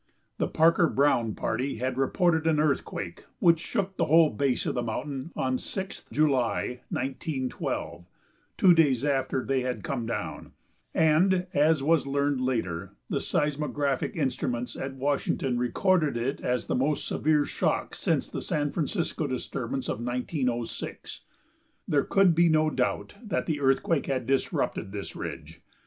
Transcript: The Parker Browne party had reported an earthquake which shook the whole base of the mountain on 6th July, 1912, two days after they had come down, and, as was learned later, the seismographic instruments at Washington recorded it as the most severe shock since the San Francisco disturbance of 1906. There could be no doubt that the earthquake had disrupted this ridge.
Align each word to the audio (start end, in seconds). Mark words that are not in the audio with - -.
The 0.39 0.47
Parker 0.47 0.87
Browne 0.89 1.35
party 1.35 1.77
had 1.77 1.95
reported 1.95 2.47
an 2.47 2.59
earthquake 2.59 3.25
which 3.37 3.59
shook 3.59 3.97
the 3.97 4.05
whole 4.05 4.31
base 4.31 4.65
of 4.65 4.73
the 4.73 4.81
mountain 4.81 5.31
on 5.35 5.57
6th 5.57 6.11
July, 6.11 6.81
1912, 6.89 8.07
two 8.57 8.73
days 8.73 9.05
after 9.05 9.45
they 9.45 9.61
had 9.61 9.83
come 9.83 10.07
down, 10.07 10.53
and, 10.95 11.45
as 11.53 11.83
was 11.83 12.07
learned 12.07 12.41
later, 12.41 12.95
the 13.11 13.21
seismographic 13.21 14.15
instruments 14.15 14.75
at 14.75 14.95
Washington 14.95 15.59
recorded 15.59 16.17
it 16.17 16.41
as 16.43 16.65
the 16.65 16.73
most 16.73 17.05
severe 17.07 17.45
shock 17.45 17.93
since 17.93 18.27
the 18.27 18.41
San 18.41 18.71
Francisco 18.71 19.27
disturbance 19.27 19.87
of 19.87 19.99
1906. 20.01 21.21
There 21.87 22.03
could 22.05 22.33
be 22.33 22.49
no 22.49 22.71
doubt 22.71 23.13
that 23.23 23.45
the 23.45 23.59
earthquake 23.59 24.07
had 24.07 24.25
disrupted 24.25 24.91
this 24.91 25.15
ridge. 25.15 25.61